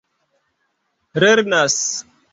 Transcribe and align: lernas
lernas 1.19 1.79